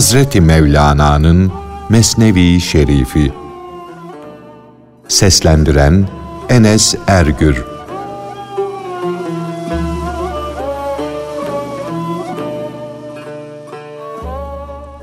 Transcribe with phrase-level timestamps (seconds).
[0.00, 1.52] Hazreti Mevlana'nın
[1.88, 3.32] Mesnevi Şerifi.
[5.08, 6.08] Seslendiren
[6.48, 7.64] Enes Ergür.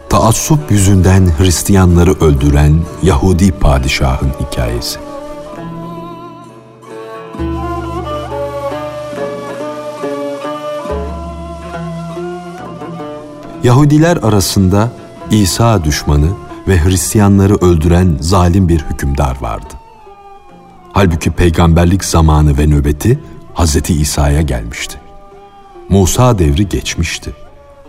[0.10, 5.07] Taassup yüzünden Hristiyanları öldüren Yahudi padişahın hikayesi
[13.68, 14.92] Yahudiler arasında
[15.32, 16.30] İsa düşmanı
[16.68, 19.74] ve Hristiyanları öldüren zalim bir hükümdar vardı.
[20.94, 23.20] Halbuki peygamberlik zamanı ve nöbeti
[23.56, 23.90] Hz.
[23.90, 24.98] İsa'ya gelmişti.
[25.90, 27.34] Musa devri geçmişti.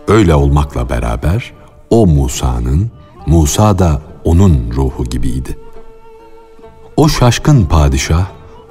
[0.08, 1.52] Öyle olmakla beraber
[1.90, 2.90] o Musa'nın,
[3.26, 5.58] Musa da onun ruhu gibiydi.
[6.96, 8.26] O şaşkın padişah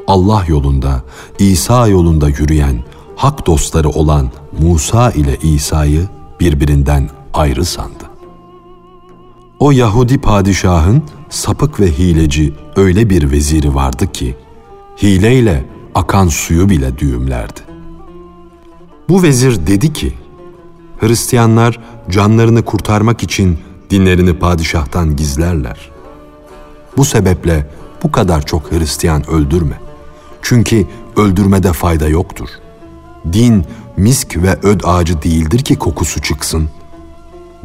[0.08, 1.02] Allah yolunda,
[1.40, 2.84] İsa yolunda yürüyen
[3.16, 6.08] hak dostları olan Musa ile İsa'yı
[6.40, 8.04] birbirinden ayrı sandı.
[9.60, 14.36] O Yahudi padişahın sapık ve hileci öyle bir veziri vardı ki,
[15.04, 15.66] hileyle
[15.96, 17.60] akan suyu bile düğümlerdi.
[19.10, 20.14] Bu vezir dedi ki,
[21.00, 23.58] Hristiyanlar canlarını kurtarmak için
[23.90, 25.92] dinlerini padişahtan gizlerler.
[26.98, 27.70] Bu sebeple
[28.04, 29.80] bu kadar çok Hristiyan öldürme.
[30.42, 32.48] Çünkü öldürmede fayda yoktur.
[33.34, 33.66] Din
[33.98, 36.70] misk ve öd ağacı değildir ki kokusu çıksın.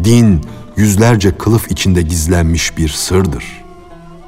[0.05, 0.41] Din
[0.77, 3.62] yüzlerce kılıf içinde gizlenmiş bir sırdır.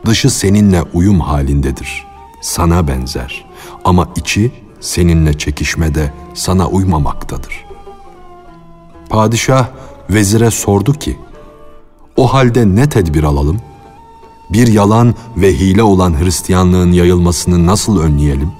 [0.07, 2.07] Dışı seninle uyum halindedir.
[2.43, 3.45] Sana benzer
[3.85, 7.65] ama içi seninle çekişmede sana uymamaktadır.
[9.11, 9.69] Padişah
[10.11, 11.19] vezire sordu ki,
[12.17, 13.61] o halde ne tedbir alalım?
[14.51, 18.53] Bir yalan ve hile olan Hristiyanlığın yayılmasını nasıl önleyelim?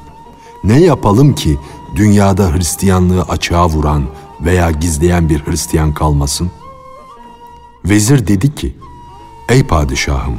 [0.65, 1.59] Ne yapalım ki
[1.97, 4.05] dünyada Hristiyanlığı açığa vuran
[4.41, 6.51] veya gizleyen bir Hristiyan kalmasın?
[7.85, 8.77] Vezir dedi ki,
[9.49, 10.37] Ey padişahım,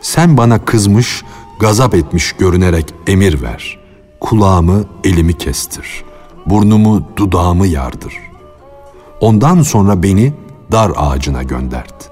[0.00, 1.24] sen bana kızmış,
[1.60, 3.78] gazap etmiş görünerek emir ver.
[4.20, 6.04] Kulağımı, elimi kestir.
[6.46, 8.14] Burnumu, dudağımı yardır.
[9.20, 10.32] Ondan sonra beni
[10.72, 12.10] dar ağacına göndert.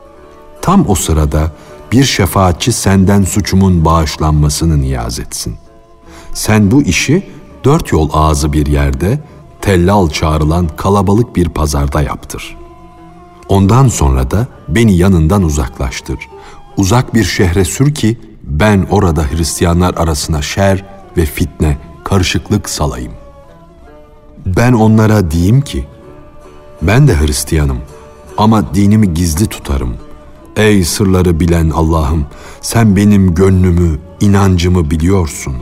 [0.63, 1.53] Tam o sırada
[1.93, 5.57] bir şefaatçi senden suçumun bağışlanmasını niyaz etsin.
[6.35, 7.27] Sen bu işi
[7.67, 9.21] dört yol ağzı bir yerde
[9.61, 12.57] tellal çağrılan kalabalık bir pazarda yaptır.
[13.49, 16.19] Ondan sonra da beni yanından uzaklaştır.
[16.77, 20.85] Uzak bir şehre sür ki ben orada Hristiyanlar arasına şer
[21.17, 23.13] ve fitne, karışıklık salayım.
[24.47, 25.87] Ben onlara diyeyim ki,
[26.83, 27.79] ben de Hristiyanım
[28.39, 29.97] ama dinimi gizli tutarım.
[30.57, 32.27] Ey sırları bilen Allah'ım,
[32.61, 35.55] sen benim gönlümü, inancımı biliyorsun.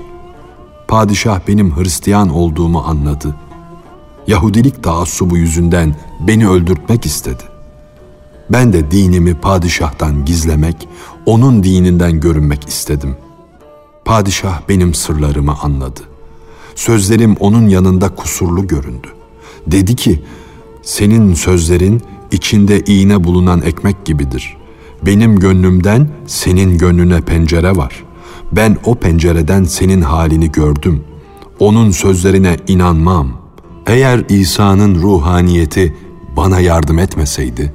[0.95, 3.35] Padişah benim Hristiyan olduğumu anladı.
[4.27, 7.43] Yahudilik taassubu yüzünden beni öldürtmek istedi.
[8.51, 10.89] Ben de dinimi padişahtan gizlemek,
[11.27, 13.17] onun dininden görünmek istedim.
[14.05, 16.01] Padişah benim sırlarımı anladı.
[16.75, 19.09] Sözlerim onun yanında kusurlu göründü.
[19.67, 20.23] Dedi ki,
[20.83, 24.57] senin sözlerin içinde iğne bulunan ekmek gibidir.
[25.07, 28.05] Benim gönlümden senin gönlüne pencere var.
[28.53, 31.05] Ben o pencereden senin halini gördüm.
[31.59, 33.33] Onun sözlerine inanmam.
[33.87, 35.95] Eğer İsa'nın ruhaniyeti
[36.37, 37.73] bana yardım etmeseydi,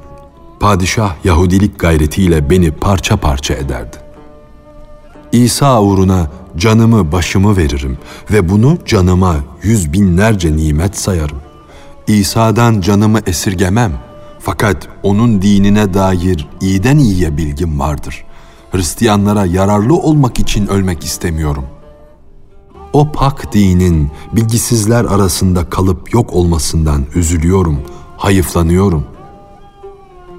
[0.59, 3.97] padişah Yahudilik gayretiyle beni parça parça ederdi.
[5.31, 7.97] İsa uğruna canımı başımı veririm
[8.31, 11.38] ve bunu canıma yüz binlerce nimet sayarım.
[12.07, 13.94] İsa'dan canımı esirgemem.
[14.40, 18.25] Fakat onun dinine dair iyiden iyiye bilgim vardır.
[18.72, 21.66] Hristiyanlara yararlı olmak için ölmek istemiyorum.
[22.94, 27.81] O pak dinin bilgisizler arasında kalıp yok olmasından üzülüyorum,
[28.18, 29.04] hayıflanıyorum.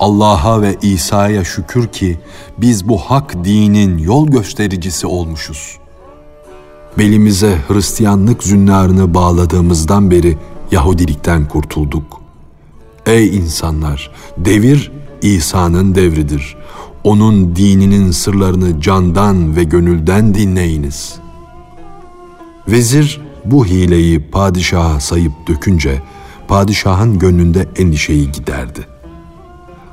[0.01, 2.21] Allah'a ve İsa'ya şükür ki
[2.59, 5.79] biz bu hak dinin yol göstericisi olmuşuz.
[6.99, 10.39] Belimize Hristiyanlık zünnarını bağladığımızdan beri
[10.71, 12.21] Yahudilikten kurtulduk.
[13.07, 14.93] Ey insanlar, devir
[15.23, 16.57] İsa'nın devridir.
[17.05, 21.15] Onun dininin sırlarını candan ve gönülden dinleyiniz.
[22.69, 26.03] Vezir bu hileyi padişaha sayıp dökünce
[26.49, 28.87] padişahın gönlünde endişeyi giderdi.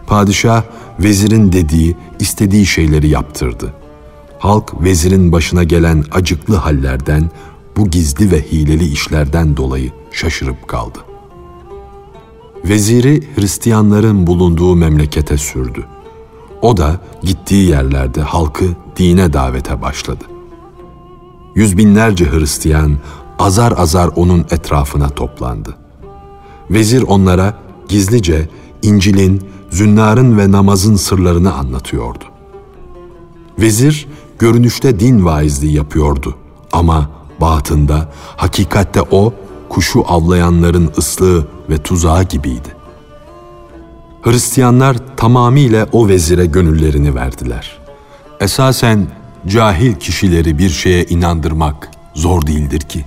[0.08, 0.64] Padişah
[1.00, 3.74] vezirin dediği, istediği şeyleri yaptırdı.
[4.40, 7.30] Halk vezirin başına gelen acıklı hallerden,
[7.78, 11.00] bu gizli ve hileli işlerden dolayı şaşırıp kaldı.
[12.66, 15.86] Veziri Hristiyanların bulunduğu memlekete sürdü.
[16.62, 18.66] O da gittiği yerlerde halkı
[18.96, 20.24] dine davete başladı.
[21.56, 22.98] Yüz binlerce Hristiyan
[23.40, 25.76] azar azar onun etrafına toplandı.
[26.70, 27.54] Vezir onlara
[27.88, 28.50] gizlice
[28.82, 32.24] İncil'in zünnarın ve namazın sırlarını anlatıyordu.
[33.60, 34.08] Vezir
[34.40, 36.36] görünüşte din vaizliği yapıyordu
[36.72, 37.10] ama
[37.42, 39.34] batında hakikatte o
[39.70, 42.77] kuşu avlayanların ıslığı ve tuzağı gibiydi.
[44.28, 47.78] Hristiyanlar tamamıyla o vezire gönüllerini verdiler.
[48.40, 49.08] Esasen
[49.48, 53.06] cahil kişileri bir şeye inandırmak zor değildir ki.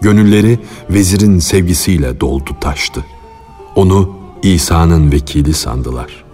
[0.00, 0.58] Gönülleri
[0.90, 3.04] vezirin sevgisiyle doldu taştı.
[3.74, 6.24] Onu İsa'nın vekili sandılar.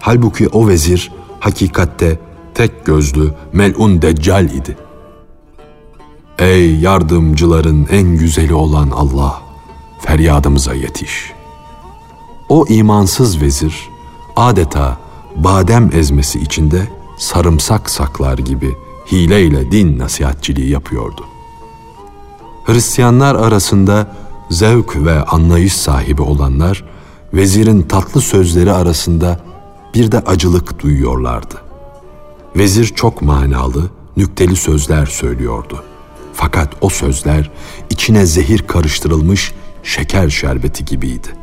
[0.00, 2.18] Halbuki o vezir hakikatte
[2.54, 4.76] tek gözlü melun deccal idi.
[6.38, 9.42] Ey yardımcıların en güzeli olan Allah,
[10.00, 11.39] feryadımıza yetiş.
[12.50, 13.90] O imansız vezir
[14.36, 14.98] adeta
[15.36, 16.88] badem ezmesi içinde
[17.18, 18.76] sarımsak saklar gibi
[19.12, 21.24] hileyle din nasihatçiliği yapıyordu.
[22.64, 24.16] Hristiyanlar arasında
[24.50, 26.84] zevk ve anlayış sahibi olanlar
[27.34, 29.40] vezirin tatlı sözleri arasında
[29.94, 31.54] bir de acılık duyuyorlardı.
[32.56, 35.84] Vezir çok manalı, nükteli sözler söylüyordu.
[36.32, 37.50] Fakat o sözler
[37.90, 41.39] içine zehir karıştırılmış şeker şerbeti gibiydi.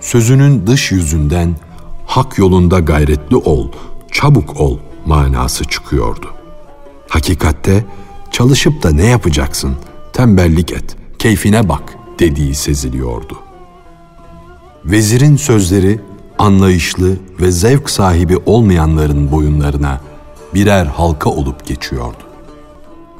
[0.00, 1.56] Sözünün dış yüzünden
[2.06, 3.68] hak yolunda gayretli ol,
[4.12, 6.26] çabuk ol manası çıkıyordu.
[7.08, 7.84] Hakikatte
[8.30, 9.76] çalışıp da ne yapacaksın,
[10.12, 13.38] tembellik et, keyfine bak dediği seziliyordu.
[14.84, 16.00] Vezirin sözleri
[16.38, 20.00] anlayışlı ve zevk sahibi olmayanların boyunlarına
[20.54, 22.22] birer halka olup geçiyordu.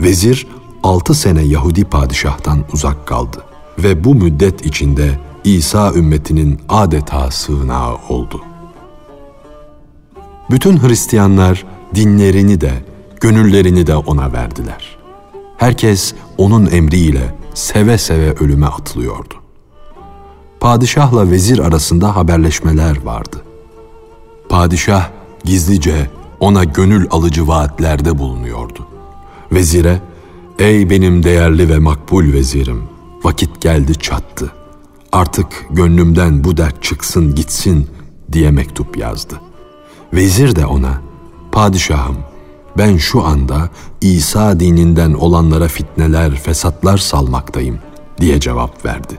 [0.00, 0.46] Vezir
[0.82, 3.44] altı sene Yahudi padişahtan uzak kaldı
[3.78, 8.42] ve bu müddet içinde İsa ümmetinin adeta sığınağı oldu.
[10.50, 12.72] Bütün Hristiyanlar dinlerini de,
[13.20, 14.98] gönüllerini de ona verdiler.
[15.56, 19.34] Herkes onun emriyle seve seve ölüme atılıyordu.
[20.60, 23.42] Padişahla vezir arasında haberleşmeler vardı.
[24.48, 25.10] Padişah
[25.44, 26.10] gizlice
[26.40, 28.86] ona gönül alıcı vaatlerde bulunuyordu.
[29.52, 30.00] Vezire,
[30.58, 32.82] ''Ey benim değerli ve makbul vezirim,
[33.24, 34.52] vakit geldi çattı.
[35.12, 37.86] Artık gönlümden bu dert çıksın gitsin.''
[38.32, 39.40] diye mektup yazdı.
[40.14, 41.02] Vezir de ona,
[41.52, 42.16] ''Padişahım,
[42.78, 43.70] ben şu anda
[44.00, 47.78] İsa dininden olanlara fitneler, fesatlar salmaktayım.''
[48.20, 49.18] diye cevap verdi.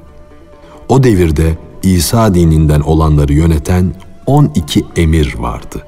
[0.89, 3.93] O devirde İsa dininden olanları yöneten
[4.25, 5.85] 12 emir vardı.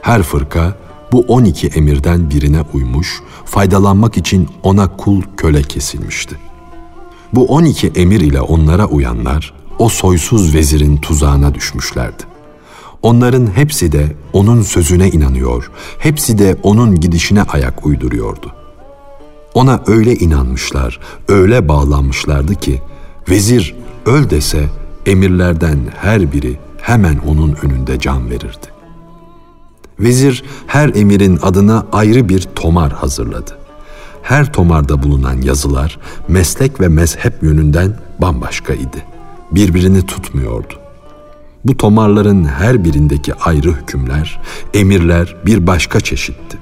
[0.00, 0.76] Her fırka
[1.12, 6.36] bu 12 emirden birine uymuş, faydalanmak için ona kul köle kesilmişti.
[7.32, 12.22] Bu 12 emir ile onlara uyanlar o soysuz vezirin tuzağına düşmüşlerdi.
[13.02, 18.52] Onların hepsi de onun sözüne inanıyor, hepsi de onun gidişine ayak uyduruyordu.
[19.54, 22.82] Ona öyle inanmışlar, öyle bağlanmışlardı ki
[23.30, 23.74] vezir
[24.06, 24.68] öl dese
[25.06, 28.66] emirlerden her biri hemen onun önünde can verirdi.
[30.00, 33.65] Vezir her emirin adına ayrı bir tomar hazırladı.
[34.26, 39.04] Her tomarda bulunan yazılar meslek ve mezhep yönünden bambaşka idi.
[39.50, 40.74] Birbirini tutmuyordu.
[41.64, 44.40] Bu tomarların her birindeki ayrı hükümler,
[44.74, 46.58] emirler bir başka çeşitti.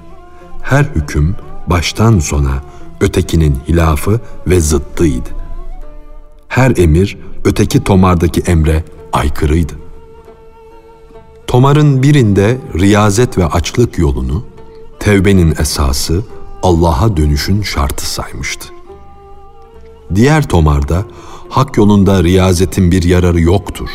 [0.62, 2.62] Her hüküm baştan sona
[3.00, 5.28] ötekinin hilafı ve zıttıydı.
[6.48, 9.72] Her emir öteki tomardaki emre aykırıydı.
[11.46, 14.44] Tomarın birinde riyazet ve açlık yolunu,
[15.00, 16.22] tevbenin esası,
[16.64, 18.68] Allah'a dönüşün şartı saymıştı.
[20.14, 21.04] Diğer tomarda
[21.48, 23.88] hak yolunda riyazetin bir yararı yoktur.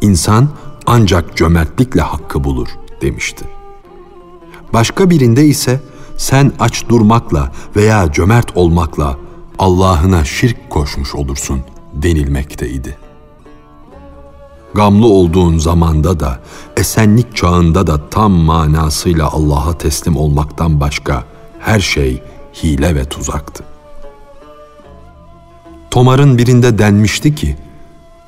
[0.00, 0.48] İnsan
[0.86, 2.68] ancak cömertlikle hakkı bulur
[3.00, 3.44] demişti.
[4.72, 5.80] Başka birinde ise
[6.16, 9.16] sen aç durmakla veya cömert olmakla
[9.58, 11.60] Allah'ına şirk koşmuş olursun
[11.92, 12.98] denilmekteydi.
[14.74, 16.40] Gamlı olduğun zamanda da,
[16.76, 21.33] esenlik çağında da tam manasıyla Allah'a teslim olmaktan başka
[21.64, 22.22] her şey
[22.62, 23.64] hile ve tuzaktı.
[25.90, 27.56] Tomar'ın birinde denmişti ki,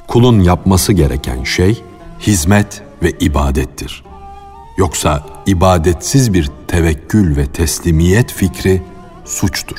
[0.06, 1.82] kulun yapması gereken şey
[2.20, 4.04] hizmet ve ibadettir.
[4.76, 8.82] Yoksa ibadetsiz bir tevekkül ve teslimiyet fikri
[9.24, 9.78] suçtur.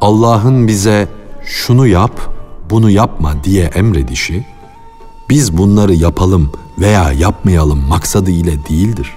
[0.00, 1.08] Allah'ın bize
[1.44, 2.20] şunu yap,
[2.70, 4.46] bunu yapma diye emredişi,
[5.30, 9.15] biz bunları yapalım veya yapmayalım maksadı ile değildir.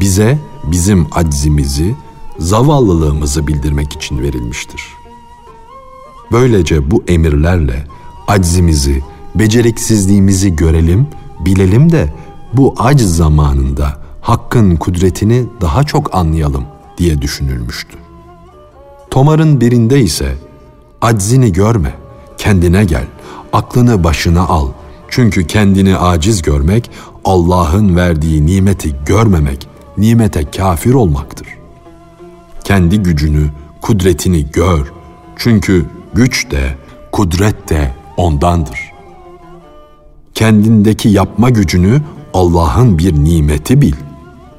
[0.00, 1.94] Bize bizim aczimizi,
[2.38, 4.82] zavallılığımızı bildirmek için verilmiştir.
[6.32, 7.86] Böylece bu emirlerle
[8.28, 9.02] aczimizi,
[9.34, 11.06] beceriksizliğimizi görelim,
[11.40, 12.12] bilelim de
[12.52, 16.64] bu aciz zamanında Hakk'ın kudretini daha çok anlayalım
[16.98, 17.96] diye düşünülmüştü.
[19.10, 20.34] Tomar'ın birinde ise
[21.00, 21.94] aczini görme,
[22.38, 23.04] kendine gel,
[23.52, 24.68] aklını başına al,
[25.08, 26.90] Çünkü kendini aciz görmek,
[27.24, 31.48] Allah'ın verdiği nimeti görmemek, nimete kafir olmaktır.
[32.64, 33.50] Kendi gücünü,
[33.80, 34.92] kudretini gör.
[35.36, 36.74] Çünkü güç de,
[37.12, 38.92] kudret de ondandır.
[40.34, 42.02] Kendindeki yapma gücünü
[42.34, 43.94] Allah'ın bir nimeti bil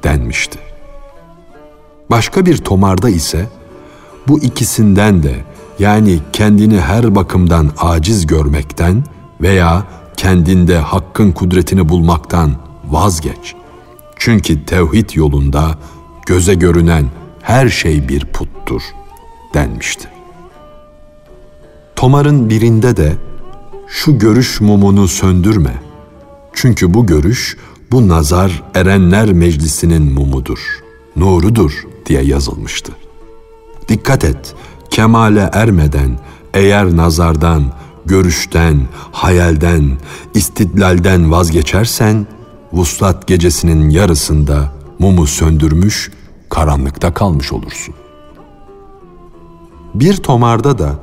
[0.04, 0.58] denmişti.
[2.10, 3.46] Başka bir tomarda ise
[4.28, 5.34] bu ikisinden de
[5.78, 9.04] yani kendini her bakımdan aciz görmekten
[9.40, 9.84] veya
[10.16, 12.52] kendinde hakkın kudretini bulmaktan
[12.90, 13.57] vazgeç.
[14.18, 15.78] Çünkü tevhid yolunda
[16.26, 17.06] göze görünen
[17.42, 18.82] her şey bir puttur
[19.54, 20.08] denmişti.
[21.96, 23.12] Tomar'ın birinde de
[23.88, 25.74] şu görüş mumunu söndürme.
[26.52, 27.56] Çünkü bu görüş
[27.92, 30.58] bu nazar erenler meclisinin mumudur,
[31.16, 32.92] nurudur diye yazılmıştı.
[33.88, 34.54] Dikkat et,
[34.90, 36.18] kemale ermeden
[36.54, 37.72] eğer nazardan,
[38.06, 38.80] görüşten,
[39.12, 39.98] hayalden,
[40.34, 42.26] istidlalden vazgeçersen,
[42.72, 46.10] vuslat gecesinin yarısında mumu söndürmüş,
[46.48, 47.94] karanlıkta kalmış olursun.
[49.94, 50.94] Bir tomarda da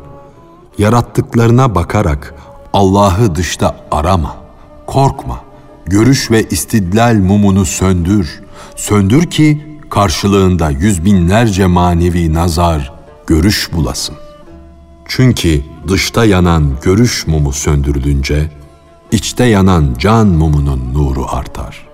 [0.78, 2.36] yarattıklarına bakarak
[2.74, 4.36] Allah'ı dışta arama,
[4.88, 5.40] korkma,
[5.86, 8.42] görüş ve istidlal mumunu söndür,
[8.76, 12.94] söndür ki karşılığında yüz binlerce manevi nazar,
[13.28, 14.16] görüş bulasın.
[15.08, 18.50] Çünkü dışta yanan görüş mumu söndürülünce,
[19.16, 21.88] içte yanan can mumunun nuru artar.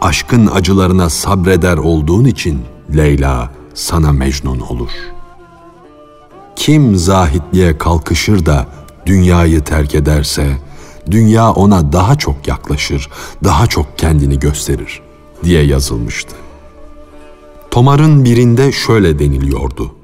[0.00, 2.60] Aşkın acılarına sabreder olduğun için
[2.96, 4.90] Leyla sana Mecnun olur.
[6.56, 8.66] Kim zahitliğe kalkışır da
[9.06, 10.58] dünyayı terk ederse,
[11.10, 13.08] dünya ona daha çok yaklaşır,
[13.44, 15.00] daha çok kendini gösterir
[15.44, 16.34] diye yazılmıştı.
[17.70, 19.94] Tomar'ın birinde şöyle deniliyordu.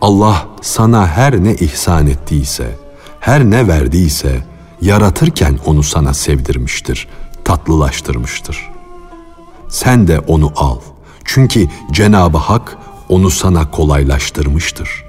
[0.00, 2.76] Allah sana her ne ihsan ettiyse,
[3.20, 7.08] her ne verdiyse yaratırken onu sana sevdirmiştir,
[7.44, 8.70] tatlılaştırmıştır.
[9.68, 10.78] Sen de onu al.
[11.24, 12.78] Çünkü Cenab-ı Hak
[13.08, 15.04] onu sana kolaylaştırmıştır.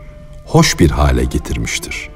[0.45, 2.09] Hoş bir hale getirmiştir.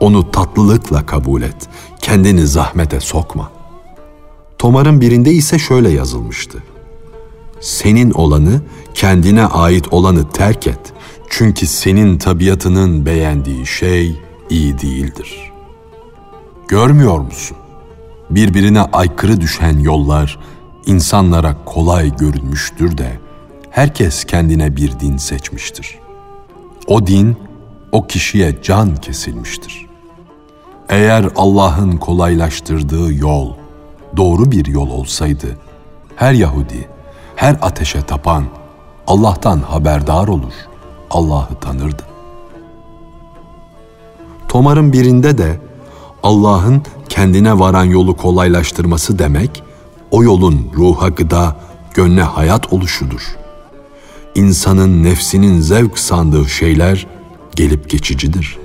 [0.00, 1.68] Onu tatlılıkla kabul et.
[2.00, 3.50] Kendini zahmete sokma.
[4.58, 6.62] Tomar'ın birinde ise şöyle yazılmıştı.
[7.60, 8.62] Senin olanı,
[8.94, 10.92] kendine ait olanı terk et.
[11.30, 14.16] Çünkü senin tabiatının beğendiği şey
[14.50, 15.49] iyi değildir.
[16.70, 17.56] Görmüyor musun?
[18.30, 20.38] Birbirine aykırı düşen yollar
[20.86, 23.18] insanlara kolay görünmüştür de
[23.70, 25.98] herkes kendine bir din seçmiştir.
[26.86, 27.36] O din
[27.92, 29.86] o kişiye can kesilmiştir.
[30.88, 33.54] Eğer Allah'ın kolaylaştırdığı yol
[34.16, 35.58] doğru bir yol olsaydı
[36.16, 36.88] her Yahudi,
[37.36, 38.44] her ateşe tapan
[39.06, 40.54] Allah'tan haberdar olur,
[41.10, 42.02] Allah'ı tanırdı.
[44.48, 45.69] Tomar'ın birinde de
[46.22, 49.62] Allah'ın kendine varan yolu kolaylaştırması demek,
[50.10, 51.56] o yolun ruha gıda,
[51.94, 53.36] gönle hayat oluşudur.
[54.34, 57.06] İnsanın nefsinin zevk sandığı şeyler
[57.56, 58.58] gelip geçicidir.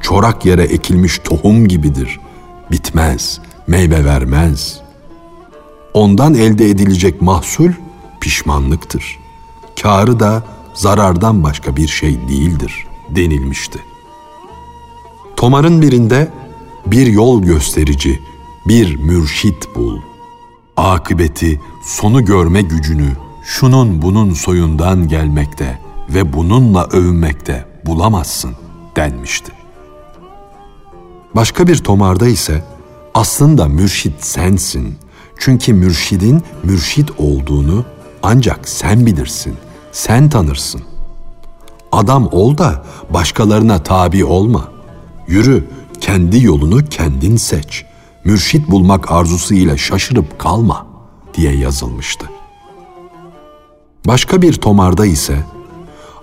[0.00, 2.20] Çorak yere ekilmiş tohum gibidir.
[2.70, 4.80] Bitmez, meyve vermez.
[5.94, 7.70] Ondan elde edilecek mahsul
[8.20, 9.18] pişmanlıktır.
[9.82, 10.42] Karı da
[10.74, 13.78] zarardan başka bir şey değildir denilmişti.
[15.36, 16.28] Tomar'ın birinde
[16.90, 18.20] bir yol gösterici,
[18.66, 19.98] bir mürşit bul.
[20.76, 23.10] Akıbeti, sonu görme gücünü
[23.44, 25.78] şunun bunun soyundan gelmekte
[26.08, 28.54] ve bununla övünmekte bulamazsın
[28.96, 29.52] denmişti.
[31.34, 32.64] Başka bir tomarda ise
[33.14, 34.98] aslında mürşit sensin.
[35.38, 37.84] Çünkü mürşidin mürşit olduğunu
[38.22, 39.54] ancak sen bilirsin,
[39.92, 40.82] sen tanırsın.
[41.92, 44.68] Adam ol da başkalarına tabi olma.
[45.28, 45.64] Yürü,
[46.00, 47.84] kendi yolunu kendin seç.
[48.24, 50.86] Mürşit bulmak arzusu ile şaşırıp kalma
[51.34, 52.26] diye yazılmıştı.
[54.06, 55.44] Başka bir tomarda ise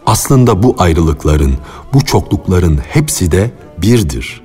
[0.06, 1.56] aslında bu ayrılıkların,
[1.94, 4.42] bu çoklukların hepsi de birdir.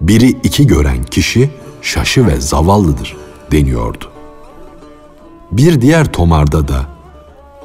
[0.00, 1.50] Biri iki gören kişi
[1.82, 3.16] şaşı ve zavallıdır
[3.52, 4.04] deniyordu.
[5.52, 6.86] Bir diğer tomarda da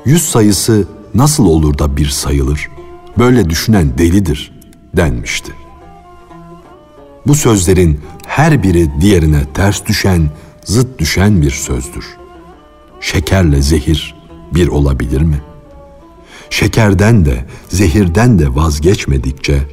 [0.05, 2.69] yüz sayısı nasıl olur da bir sayılır?
[3.17, 4.51] Böyle düşünen delidir
[4.93, 5.51] denmişti.
[7.29, 10.29] Bu sözlerin her biri diğerine ters düşen,
[10.63, 12.17] zıt düşen bir sözdür.
[12.99, 14.15] Şekerle zehir
[14.53, 15.41] bir olabilir mi?
[16.49, 19.67] Şekerden de, zehirden de vazgeçmedikçe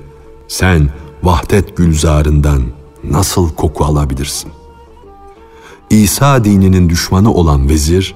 [0.49, 0.89] sen
[1.23, 2.63] vahdet gülzarından
[3.05, 4.51] nasıl koku alabilirsin?
[5.91, 8.15] İsa dininin düşmanı olan vezir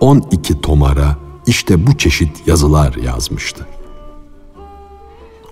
[0.00, 3.66] 12 tomara işte bu çeşit yazılar yazmıştı.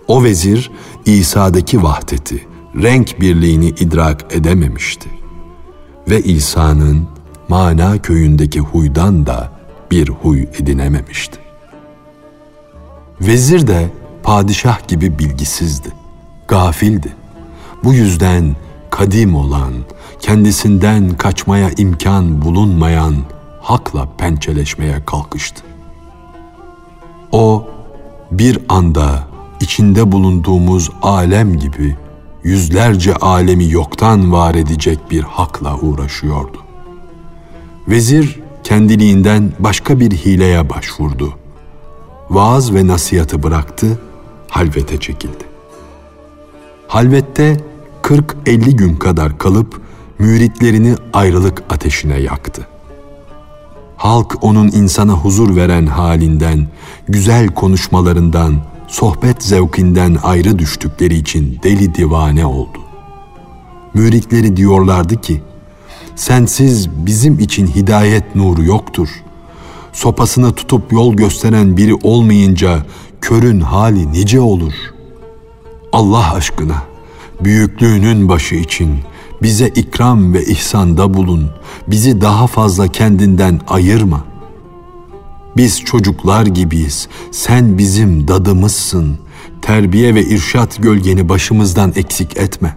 [0.08, 0.70] O vezir
[1.06, 5.10] İsa'daki vahdeti, renk birliğini idrak edememişti.
[6.10, 7.08] ve İsa'nın
[7.48, 9.52] mana köyündeki huydan da
[9.90, 11.38] bir huy edinememişti.
[13.20, 13.90] Vezir de
[14.22, 15.88] padişah gibi bilgisizdi,
[16.48, 17.14] gafildi.
[17.84, 18.56] Bu yüzden
[18.90, 19.72] kadim olan,
[20.20, 23.14] kendisinden kaçmaya imkan bulunmayan
[23.60, 25.62] hakla pençeleşmeye kalkıştı.
[27.32, 27.68] O
[28.30, 29.28] bir anda
[29.60, 31.96] içinde bulunduğumuz alem gibi
[32.44, 36.58] yüzlerce alemi yoktan var edecek bir hakla uğraşıyordu.
[37.88, 41.34] Vezir kendiliğinden başka bir hileye başvurdu.
[42.30, 43.98] Vaaz ve nasihatı bıraktı,
[44.48, 45.44] halvete çekildi.
[46.88, 47.56] Halvette
[48.02, 49.80] 40-50 gün kadar kalıp
[50.18, 52.66] müritlerini ayrılık ateşine yaktı.
[53.96, 56.68] Halk onun insana huzur veren halinden,
[57.08, 58.54] güzel konuşmalarından,
[58.90, 62.78] sohbet zevkinden ayrı düştükleri için deli divane oldu.
[63.94, 65.42] Müritleri diyorlardı ki,
[66.16, 69.08] sensiz bizim için hidayet nuru yoktur.
[69.92, 72.86] Sopasını tutup yol gösteren biri olmayınca
[73.20, 74.72] körün hali nice olur.
[75.92, 76.82] Allah aşkına
[77.40, 78.98] büyüklüğünün başı için
[79.42, 81.50] bize ikram ve ihsanda bulun.
[81.88, 84.29] Bizi daha fazla kendinden ayırma.
[85.56, 87.08] Biz çocuklar gibiyiz.
[87.30, 89.18] Sen bizim dadımızsın.
[89.62, 92.76] Terbiye ve irşat gölgeni başımızdan eksik etme.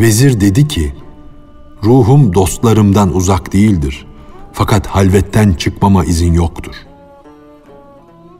[0.00, 0.94] Vezir dedi ki,
[1.84, 4.06] ruhum dostlarımdan uzak değildir.
[4.52, 6.74] Fakat halvetten çıkmama izin yoktur.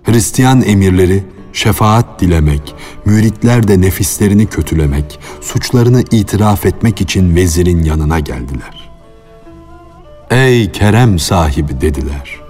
[0.05, 8.91] Hristiyan emirleri şefaat dilemek, müritler de nefislerini kötülemek, suçlarını itiraf etmek için vezirin yanına geldiler.
[10.31, 12.48] Ey kerem sahibi dediler.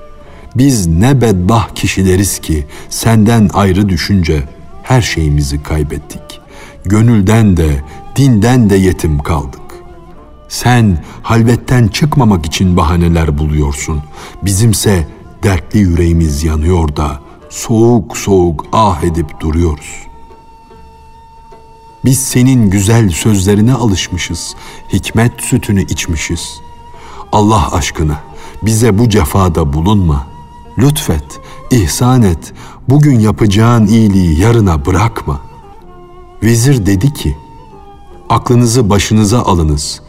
[0.59, 4.43] Biz ne bedbah kişileriz ki senden ayrı düşünce
[4.83, 6.41] her şeyimizi kaybettik.
[6.85, 7.85] Gönülden de,
[8.17, 9.61] dinden de yetim kaldık.
[10.49, 14.03] Sen halvetten çıkmamak için bahaneler buluyorsun.
[14.43, 15.09] Bizimse
[15.43, 20.07] dertli yüreğimiz yanıyor da soğuk soğuk ah edip duruyoruz.
[22.05, 24.55] Biz senin güzel sözlerine alışmışız,
[24.93, 26.61] hikmet sütünü içmişiz.
[27.33, 28.21] Allah aşkına
[28.63, 30.38] bize bu cefada bulunma.
[30.79, 32.53] Lütfet, ihsan et,
[32.89, 35.41] bugün yapacağın iyiliği yarına bırakma.
[36.43, 37.37] Vezir dedi ki,
[38.29, 40.03] aklınızı başınıza alınız.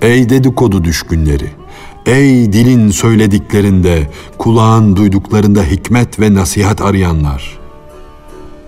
[0.00, 1.66] Ey dedikodu düşkünleri.''
[2.06, 7.58] Ey dilin söylediklerinde, kulağın duyduklarında hikmet ve nasihat arayanlar!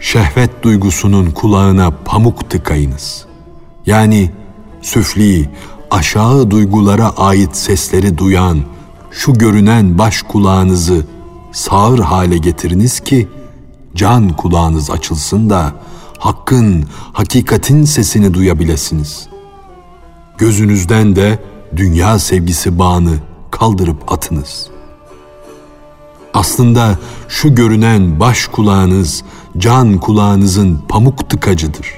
[0.01, 3.27] Şehvet duygusunun kulağına pamuk tıkayınız.
[3.87, 4.31] Yani
[4.83, 5.51] süfli,
[5.91, 8.59] aşağı duygulara ait sesleri duyan,
[9.11, 11.07] şu görünen baş kulağınızı
[11.53, 13.29] sağır hale getiriniz ki,
[13.95, 15.73] can kulağınız açılsın da,
[16.19, 19.29] hakkın, hakikatin sesini duyabilirsiniz.
[20.39, 21.39] Gözünüzden de
[21.77, 23.15] dünya sevgisi bağını
[23.51, 24.67] kaldırıp atınız.
[26.35, 29.25] Aslında şu görünen baş kulağınız,
[29.59, 31.95] can kulağınızın pamuk tıkacıdır.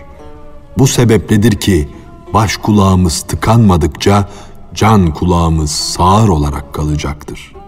[0.78, 1.88] Bu sebepledir ki
[2.34, 4.28] baş kulağımız tıkanmadıkça
[4.74, 7.59] can kulağımız sağır olarak kalacaktır.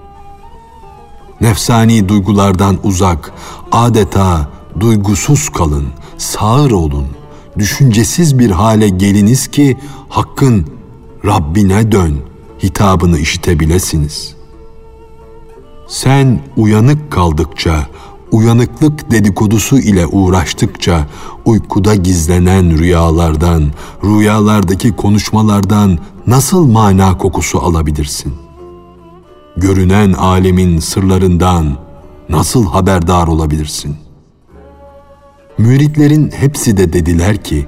[1.43, 3.33] Nefsani duygulardan uzak,
[3.73, 4.49] adeta
[4.81, 5.87] duygusuz kalın,
[6.19, 7.07] sağır olun,
[7.59, 9.79] düşüncesiz bir hale geliniz ki
[10.09, 10.67] hakkın
[11.25, 14.35] Rabbine dön.'' hitabını işitebilesiniz.
[15.89, 17.87] Sen uyanık kaldıkça,
[18.31, 21.07] uyanıklık dedikodusu ile uğraştıkça
[21.45, 23.73] uykuda gizlenen rüyalardan,
[24.05, 28.42] rüyalardaki konuşmalardan nasıl mana kokusu alabilirsin?
[29.57, 31.79] Görünen alemin sırlarından
[32.29, 33.97] nasıl haberdar olabilirsin?
[35.59, 37.67] Müritlerin hepsi de dediler ki,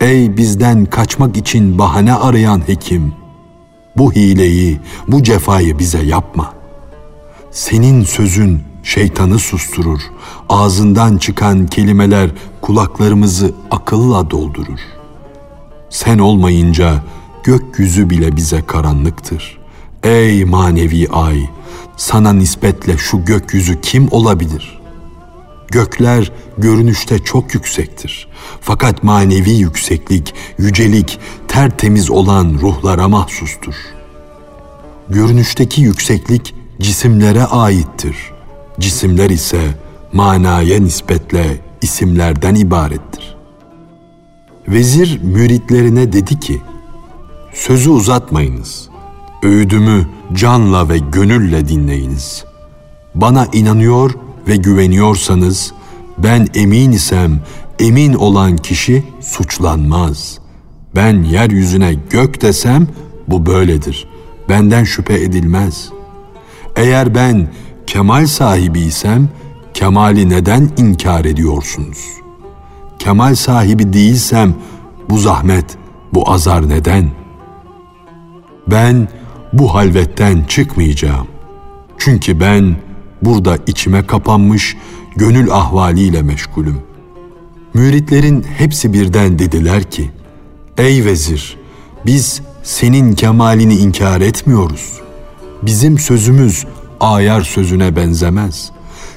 [0.00, 3.12] Ey bizden kaçmak için bahane arayan hekim,
[3.96, 6.52] bu hileyi, bu cefayı bize yapma.
[7.50, 10.00] Senin sözün şeytanı susturur.
[10.48, 14.80] Ağzından çıkan kelimeler kulaklarımızı akılla doldurur.
[15.90, 17.02] Sen olmayınca
[17.44, 19.61] gökyüzü bile bize karanlıktır.
[20.02, 21.48] Ey manevi ay,
[21.96, 24.80] sana nispetle şu gökyüzü kim olabilir?
[25.68, 28.28] Gökler görünüşte çok yüksektir.
[28.60, 33.74] Fakat manevi yükseklik, yücelik tertemiz olan ruhlara mahsustur.
[35.08, 38.16] Görünüşteki yükseklik cisimlere aittir.
[38.80, 39.60] Cisimler ise
[40.12, 43.36] manaya nispetle isimlerden ibarettir.
[44.68, 46.62] Vezir müritlerine dedi ki,
[47.52, 48.91] Sözü uzatmayınız.
[49.42, 52.44] Öğüdümü canla ve gönülle dinleyiniz.
[53.14, 54.10] Bana inanıyor
[54.48, 55.72] ve güveniyorsanız,
[56.18, 57.40] ben emin isem
[57.78, 60.38] emin olan kişi suçlanmaz.
[60.94, 62.88] Ben yeryüzüne gök desem
[63.28, 64.08] bu böyledir.
[64.48, 65.90] Benden şüphe edilmez.
[66.76, 67.48] Eğer ben
[67.86, 69.28] kemal sahibiysem
[69.74, 71.98] kemali neden inkar ediyorsunuz?
[72.98, 74.54] Kemal sahibi değilsem
[75.10, 75.78] bu zahmet,
[76.12, 77.10] bu azar neden?
[78.66, 79.08] Ben
[79.52, 81.26] bu halvetten çıkmayacağım.
[81.98, 82.76] Çünkü ben
[83.22, 84.76] burada içime kapanmış
[85.16, 86.78] gönül ahvaliyle meşgulüm.
[87.74, 90.10] Müritlerin hepsi birden dediler ki,
[90.78, 91.56] Ey vezir,
[92.06, 95.00] biz senin kemalini inkar etmiyoruz.
[95.62, 96.66] Bizim sözümüz
[97.00, 98.70] ayar sözüne benzemez.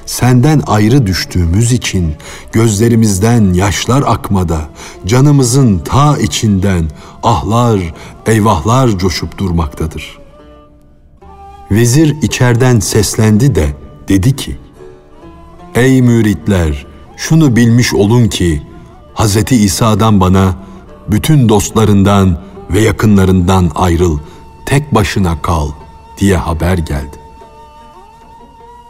[0.06, 2.14] Senden ayrı düştüğümüz için
[2.52, 4.60] gözlerimizden yaşlar akmada,
[5.06, 6.84] canımızın ta içinden
[7.22, 7.94] ahlar,
[8.26, 10.25] eyvahlar coşup durmaktadır.
[11.70, 13.76] Vezir içerden seslendi de
[14.08, 14.56] dedi ki,
[15.74, 18.62] Ey müritler, şunu bilmiş olun ki
[19.14, 19.52] Hz.
[19.52, 20.54] İsa'dan bana
[21.08, 24.18] bütün dostlarından ve yakınlarından ayrıl,
[24.66, 25.68] tek başına kal
[26.18, 27.16] diye haber geldi.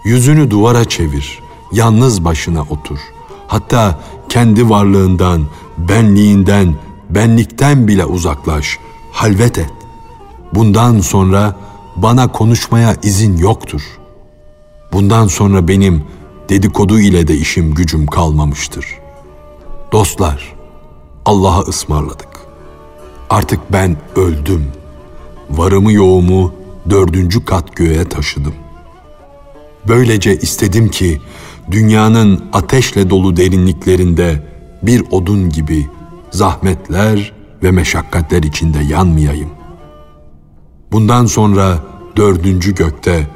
[0.04, 2.98] Yüzünü duvara çevir, yalnız başına otur.
[3.48, 5.42] Hatta kendi varlığından,
[5.78, 6.74] benliğinden,
[7.10, 8.78] benlikten bile uzaklaş,
[9.12, 9.72] halvet et.
[10.54, 11.56] Bundan sonra
[11.96, 13.82] bana konuşmaya izin yoktur.
[14.92, 16.04] Bundan sonra benim
[16.48, 18.86] dedikodu ile de işim gücüm kalmamıştır.
[19.92, 20.54] Dostlar,
[21.24, 22.28] Allah'a ısmarladık.
[23.30, 24.64] Artık ben öldüm.
[25.50, 26.54] Varımı yoğumu
[26.90, 28.54] dördüncü kat göğe taşıdım.
[29.88, 31.20] Böylece istedim ki
[31.70, 34.42] dünyanın ateşle dolu derinliklerinde
[34.82, 35.86] bir odun gibi
[36.30, 37.32] zahmetler
[37.62, 39.55] ve meşakkatler içinde yanmayayım.
[40.92, 41.78] Bundan sonra
[42.16, 43.26] dördüncü gökte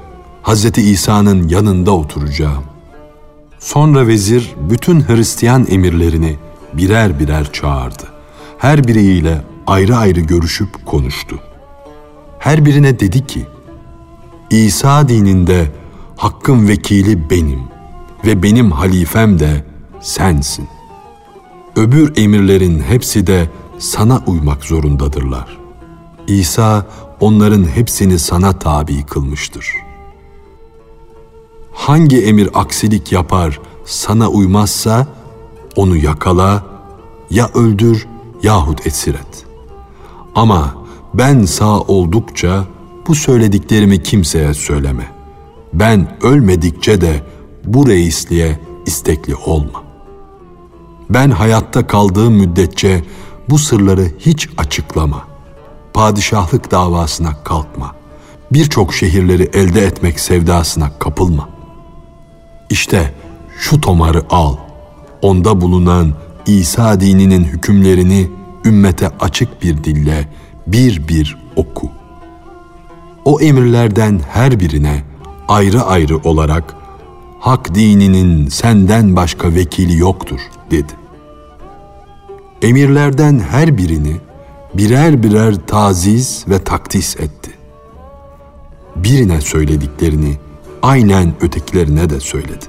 [0.42, 0.78] Hz.
[0.78, 2.64] İsa'nın yanında oturacağım.
[3.58, 6.36] Sonra vezir bütün Hristiyan emirlerini
[6.72, 8.04] birer birer çağırdı.
[8.58, 11.40] Her biriyle ayrı ayrı görüşüp konuştu.
[12.38, 13.46] Her birine dedi ki,
[14.50, 15.70] İsa dininde
[16.16, 17.60] hakkın vekili benim
[18.26, 19.64] ve benim halifem de
[20.00, 20.68] sensin.
[21.76, 25.58] Öbür emirlerin hepsi de sana uymak zorundadırlar.
[26.26, 26.86] İsa
[27.20, 29.74] onların hepsini sana tabi kılmıştır.
[31.72, 35.06] Hangi emir aksilik yapar, sana uymazsa
[35.76, 36.64] onu yakala,
[37.30, 38.06] ya öldür
[38.42, 39.16] yahut esir.
[40.34, 40.74] Ama
[41.14, 42.64] ben sağ oldukça
[43.06, 45.12] bu söylediklerimi kimseye söyleme.
[45.72, 47.22] Ben ölmedikçe de
[47.64, 49.82] bu reisliğe istekli olma.
[51.10, 53.04] Ben hayatta kaldığım müddetçe
[53.48, 55.24] bu sırları hiç açıklama.
[55.94, 57.94] Padişahlık davasına kalkma.
[58.52, 61.48] Birçok şehirleri elde etmek sevdasına kapılma.
[62.70, 63.14] İşte
[63.58, 64.56] şu tomarı al.
[65.22, 66.14] Onda bulunan
[66.46, 68.30] İsa dininin hükümlerini
[68.64, 70.28] ümmete açık bir dille
[70.66, 71.90] bir bir oku.
[73.24, 75.04] O emirlerden her birine
[75.48, 76.74] ayrı ayrı olarak
[77.40, 80.92] hak dininin senden başka vekili yoktur dedi.
[82.62, 84.16] Emirlerden her birini
[84.74, 87.50] birer birer taziz ve takdis etti.
[88.96, 90.36] Birine söylediklerini
[90.82, 92.64] aynen ötekilerine de söyledi.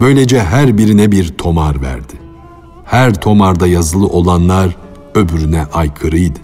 [0.00, 2.12] Böylece her birine bir tomar verdi.
[2.84, 4.76] Her tomarda yazılı olanlar
[5.14, 6.38] öbürüne aykırıydı.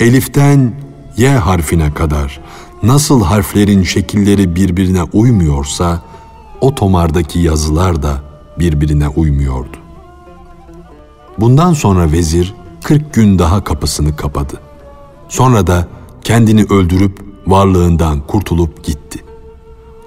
[0.00, 0.74] Elif'ten
[1.16, 2.40] Y harfine kadar
[2.82, 6.02] nasıl harflerin şekilleri birbirine uymuyorsa
[6.60, 8.22] o tomardaki yazılar da
[8.58, 9.83] birbirine uymuyordu.
[11.38, 14.60] Bundan sonra vezir 40 gün daha kapısını kapadı.
[15.28, 15.88] Sonra da
[16.24, 19.24] kendini öldürüp varlığından kurtulup gitti.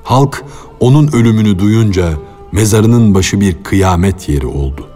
[0.04, 0.44] Halk
[0.80, 2.13] onun ölümünü duyunca
[2.52, 4.88] mezarının başı bir kıyamet yeri oldu.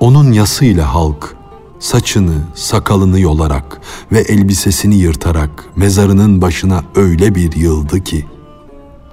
[0.00, 1.36] Onun yasıyla halk
[1.78, 3.80] saçını, sakalını yolarak
[4.12, 8.26] ve elbisesini yırtarak mezarının başına öyle bir yıldı ki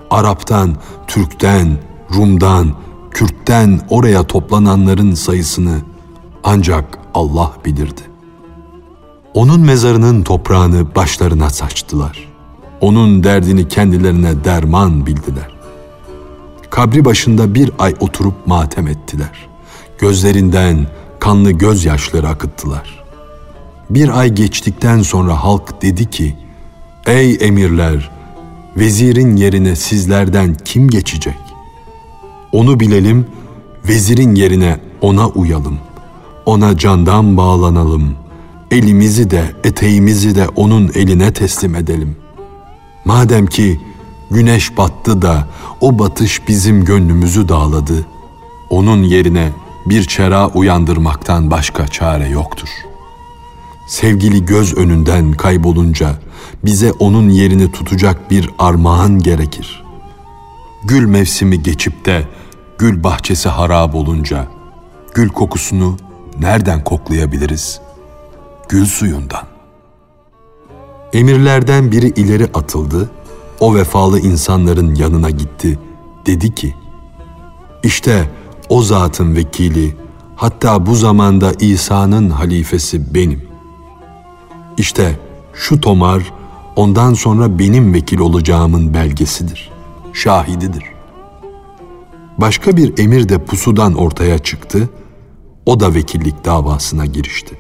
[0.10, 0.76] Arap'tan,
[1.08, 1.78] Türk'ten,
[2.16, 2.74] Rum'dan,
[3.12, 5.78] Kürt'ten oraya toplananların sayısını
[6.44, 8.02] ancak Allah bilirdi.
[9.34, 12.30] Onun mezarının toprağını başlarına saçtılar.
[12.82, 15.56] Onun derdini kendilerine derman bildiler.
[16.70, 19.50] Kabri başında bir ay oturup matem ettiler.
[19.98, 20.88] Gözlerinden
[21.20, 23.04] kanlı gözyaşları akıttılar.
[23.90, 26.36] Bir ay geçtikten sonra halk dedi ki,
[27.06, 28.12] Ey emirler,
[28.78, 31.49] vezirin yerine sizlerden kim geçecek?
[32.52, 33.28] Onu bilelim,
[33.88, 35.78] vezirin yerine ona uyalım.
[36.46, 38.16] Ona candan bağlanalım.
[38.72, 42.18] Elimizi de eteğimizi de onun eline teslim edelim.
[43.06, 43.80] Madem ki
[44.32, 45.48] güneş battı da
[45.82, 48.06] o batış bizim gönlümüzü dağladı.
[48.70, 49.50] Onun yerine
[49.86, 52.70] bir çera uyandırmaktan başka çare yoktur.
[53.88, 56.20] Sevgili göz önünden kaybolunca
[56.66, 59.84] bize onun yerini tutacak bir armağan gerekir.
[60.84, 62.28] Gül mevsimi geçip de
[62.80, 64.48] gül bahçesi harap olunca
[65.14, 65.98] gül kokusunu
[66.40, 67.82] nereden koklayabiliriz?
[68.70, 69.48] Gül suyundan.
[71.14, 73.10] Emirlerden biri ileri atıldı,
[73.60, 75.80] o vefalı insanların yanına gitti.
[76.26, 76.76] Dedi ki,
[77.84, 78.30] işte
[78.70, 79.96] o zatın vekili,
[80.36, 83.50] hatta bu zamanda İsa'nın halifesi benim.
[84.78, 85.20] İşte
[85.54, 86.34] şu tomar
[86.76, 89.70] ondan sonra benim vekil olacağımın belgesidir,
[90.14, 90.99] şahididir.
[92.42, 94.90] Başka bir emir de pusudan ortaya çıktı,
[95.66, 97.58] o da vekillik davasına girişti.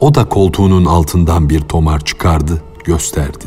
[0.00, 3.44] O da koltuğunun altından bir tomar çıkardı, gösterdi.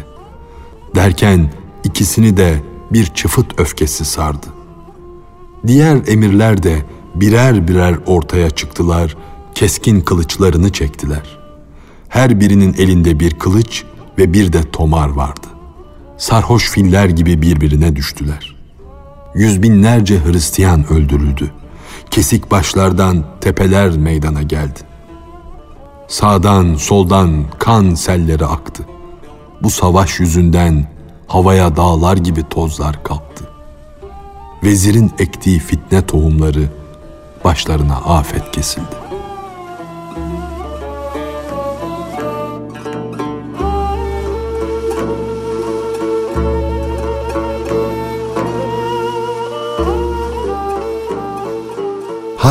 [0.95, 1.51] Derken
[1.83, 4.47] ikisini de bir çıfıt öfkesi sardı.
[5.67, 9.17] Diğer emirler de birer birer ortaya çıktılar,
[9.55, 11.39] keskin kılıçlarını çektiler.
[12.09, 13.83] Her birinin elinde bir kılıç
[14.17, 15.47] ve bir de tomar vardı.
[16.17, 18.50] Sarhoş filler gibi birbirine düştüler.
[19.35, 21.51] Yüz binlerce Hristiyan öldürüldü.
[22.11, 24.79] Kesik başlardan tepeler meydana geldi.
[26.07, 28.83] Sağdan soldan kan selleri aktı.
[29.61, 30.87] Bu savaş yüzünden
[31.27, 33.49] havaya dağlar gibi tozlar kalktı.
[34.63, 36.69] Vezirin ektiği fitne tohumları
[37.43, 39.00] başlarına afet kesildi.